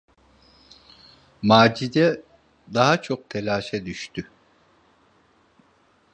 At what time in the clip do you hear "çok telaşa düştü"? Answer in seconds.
3.01-4.29